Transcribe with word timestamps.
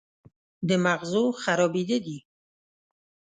د 0.67 0.69
مغزو 0.85 1.23
خرابېده 1.41 1.97
دي 2.05 2.17